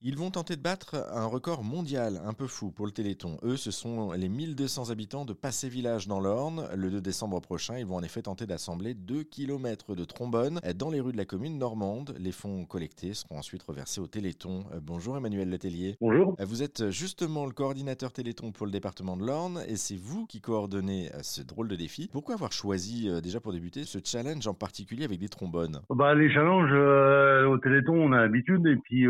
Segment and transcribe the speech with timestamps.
[0.00, 3.36] Ils vont tenter de battre un record mondial un peu fou pour le Téléthon.
[3.42, 6.68] Eux, ce sont les 1200 habitants de Passé Village dans l'Orne.
[6.76, 10.90] Le 2 décembre prochain, ils vont en effet tenter d'assembler 2 km de trombones dans
[10.92, 12.14] les rues de la commune normande.
[12.20, 14.66] Les fonds collectés seront ensuite reversés au Téléthon.
[14.72, 15.96] Euh, bonjour Emmanuel Letellier.
[16.00, 16.36] Bonjour.
[16.38, 20.26] Euh, vous êtes justement le coordinateur Téléthon pour le département de l'Orne et c'est vous
[20.26, 22.08] qui coordonnez euh, ce drôle de défi.
[22.12, 25.80] Pourquoi avoir choisi déjà pour débuter ce challenge en particulier avec des trombones?
[25.90, 29.04] Bah, Les challenges au Téléthon, on a l'habitude et puis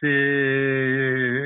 [0.00, 0.31] c'est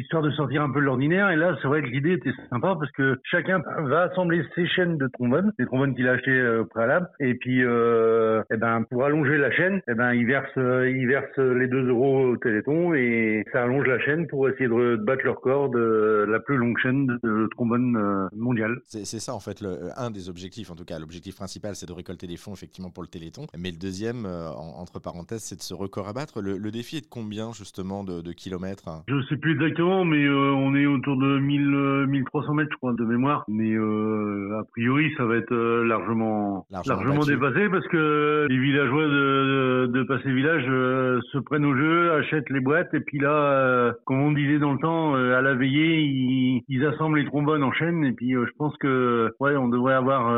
[0.00, 1.30] histoire de sortir un peu de l'ordinaire.
[1.30, 4.98] Et là, c'est vrai que l'idée était sympa parce que chacun va assembler ses chaînes
[4.98, 7.08] de trombones, les trombones qu'il a achetés euh, au préalable.
[7.20, 11.36] Et puis, euh, eh ben, pour allonger la chaîne, eh ben, il verse, il verse
[11.36, 15.36] les 2 euros au Téléthon et ça allonge la chaîne pour essayer de, battre leur
[15.36, 18.78] record de la plus longue chaîne de, trombone euh, mondiale.
[18.84, 20.98] C'est ça, en fait, le, un des objectifs, en tout cas.
[20.98, 23.46] L'objectif principal, c'est de récolter des fonds, effectivement, pour le Téléthon.
[23.56, 26.40] Mais le deuxième, entre parenthèses, c'est de ce record à battre.
[26.40, 28.69] Le, le, défi est de combien, justement, de kilomètres
[29.08, 32.76] je sais plus exactement, mais euh, on est autour de 1000, 1300 euh, mètres, je
[32.76, 33.44] crois, de mémoire.
[33.48, 39.86] Mais euh, a priori, ça va être largement, largement, dépassé parce que les villageois de,
[39.92, 44.32] de, Passé Village se prennent au jeu, achètent les boîtes et puis là, comme on
[44.32, 48.12] disait dans le temps, à la veillée, ils, ils, assemblent les trombones en chaîne et
[48.12, 50.28] puis je pense que ouais, on devrait avoir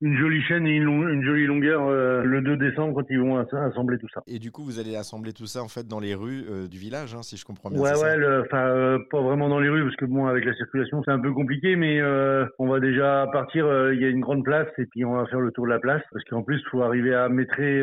[0.00, 1.90] une jolie chaîne et une, une jolie longueur
[2.24, 4.22] le 2 décembre quand ils vont assembler tout ça.
[4.26, 7.14] Et du coup, vous allez assembler tout ça en fait dans les rues du village,
[7.14, 10.04] hein, si je comprends Ouais, ouais, enfin, euh, pas vraiment dans les rues parce que
[10.04, 13.66] bon, avec la circulation, c'est un peu compliqué, mais euh, on va déjà partir.
[13.66, 15.70] Euh, il y a une grande place et puis on va faire le tour de
[15.70, 17.82] la place parce qu'en plus, il faut arriver à métrer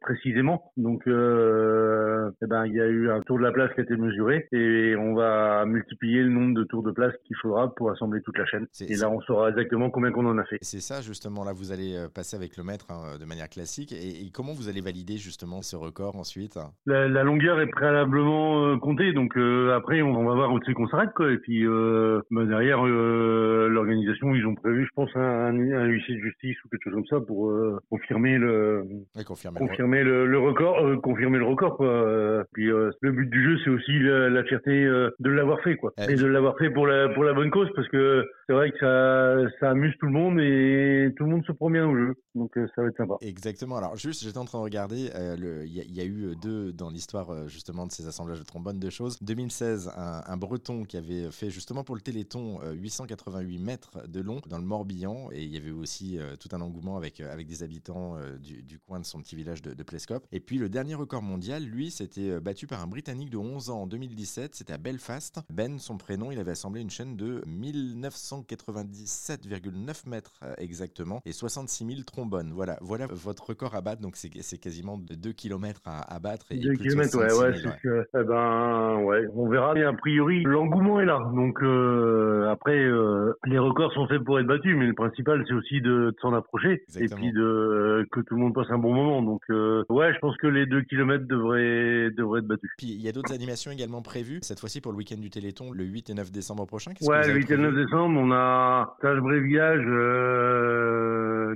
[0.00, 0.72] précisément.
[0.76, 3.96] Donc, eh ben, il y a eu un tour de la place qui a été
[3.96, 8.20] mesuré et on va multiplier le nombre de tours de place qu'il faudra pour assembler
[8.22, 8.66] toute la chaîne.
[8.80, 10.58] Et là, on saura exactement combien qu'on en a fait.
[10.62, 11.44] C'est ça, justement.
[11.44, 13.92] Là, vous allez passer avec le maître hein, de manière classique.
[13.92, 16.58] Et, comment vous allez valider justement ce record ensuite?
[16.86, 19.12] La, la longueur est préalablement euh, compter.
[19.12, 21.30] Donc euh, après, on, va voir où c'est qu'on s'arrête, quoi.
[21.30, 26.20] Et puis euh, bah, derrière, l'organisation, ils ont prévu, je pense, un, un, huissier de
[26.20, 27.52] justice ou quelque chose comme ça pour
[27.90, 28.84] confirmer le
[29.24, 32.44] confirmer, le, record, confirmer le record, quoi.
[32.52, 36.26] Puis le but du jeu, c'est aussi la, fierté de l'avoir fait, quoi, et de
[36.26, 39.70] l'avoir fait pour la pour la bonne cause, parce que c'est vrai que ça ça
[39.70, 42.14] amuse tout le monde et tout le monde se prend bien au jeu.
[42.34, 43.14] Donc ça va être sympa.
[43.20, 43.76] Exactement.
[43.76, 47.48] Alors juste, j'étais en train de regarder, il y, y, a eu deux dans l'histoire
[47.48, 49.18] justement de ces assemblages de bonne de choses.
[49.20, 54.40] 2016, un, breton qui avait fait justement pour le Téléthon 888 euh, mètres de long
[54.46, 57.46] dans le Morbihan et il y avait aussi euh, tout un engouement avec, euh, avec
[57.46, 60.26] des habitants du, coin de son petit village de, de Plescope.
[60.32, 63.82] Et puis le dernier record mondial, lui, c'était battu par un Britannique de 11 ans
[63.82, 65.40] en 2017, c'était à Belfast.
[65.50, 72.02] Ben, son prénom, il avait assemblé une chaîne de 1997,9 mètres exactement et 66 000
[72.02, 72.52] trombones.
[72.52, 76.46] Voilà, voilà votre record à battre, donc c'est quasiment 2 km à, battre.
[76.50, 79.74] Et 2 km, ouais, ouais, c'est que, eh ben, ouais, on verra.
[79.74, 81.18] Mais a priori, l'engouement est là.
[81.34, 83.13] Donc euh, après, euh,
[83.46, 86.82] les records sont faits pour être battus, mais le principal c'est aussi de, s'en approcher
[86.98, 89.22] et puis de que tout le monde passe un bon moment.
[89.22, 92.70] Donc euh, ouais, je pense que les deux kilomètres devraient devraient être battus.
[92.78, 95.72] Puis il y a d'autres animations également prévues cette fois-ci pour le week-end du Téléthon,
[95.72, 96.92] le 8 et 9 décembre prochain.
[97.02, 99.84] Ouais, le 8 et 9 décembre, on a stage bréviage.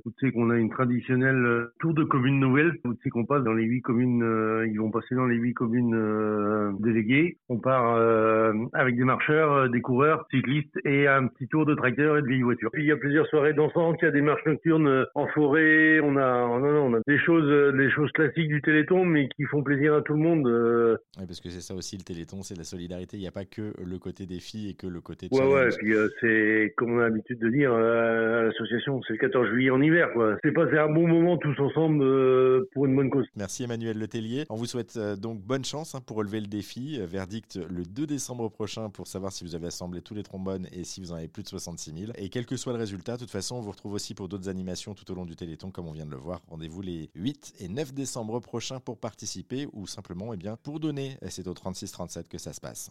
[0.04, 2.72] tu sais qu'on a une traditionnelle tour de communes nouvelles.
[2.84, 4.25] Tu sais qu'on passe dans les huit communes.
[4.71, 7.38] ils vont passer dans les huit communes délégués.
[7.48, 11.75] On part euh, avec des marcheurs, euh, des coureurs, cyclistes et un petit tour de
[11.78, 12.71] tracteur et de vieilles voitures.
[12.72, 15.27] Puis il y a plusieurs soirées dansantes, il y a des marches nocturnes euh, en
[15.28, 19.62] forêt, on a, on a des choses, des choses classiques du Téléthon, mais qui font
[19.62, 20.47] plaisir à tout le monde.
[21.19, 23.16] Oui, parce que c'est ça aussi le Téléthon, c'est la solidarité.
[23.16, 25.28] Il n'y a pas que le côté défi et que le côté.
[25.33, 25.69] Ouais, ouais.
[25.78, 29.81] Puis c'est comme on a l'habitude de dire à l'association, c'est le 14 juillet en
[29.81, 30.37] hiver, quoi.
[30.45, 32.05] C'est passer un bon moment tous ensemble
[32.72, 33.27] pour une bonne cause.
[33.37, 34.45] Merci Emmanuel Letellier.
[34.50, 38.49] On vous souhaite donc bonne chance hein, pour relever le défi Verdict le 2 décembre
[38.49, 41.28] prochain pour savoir si vous avez assemblé tous les trombones et si vous en avez
[41.28, 42.12] plus de 66 000.
[42.16, 44.48] Et quel que soit le résultat, de toute façon, on vous retrouve aussi pour d'autres
[44.48, 46.40] animations tout au long du Téléthon, comme on vient de le voir.
[46.48, 51.18] Rendez-vous les 8 et 9 décembre prochains pour participer ou simplement eh bien, pour donner.
[51.28, 52.86] C'est au 36-37 que ça se passe.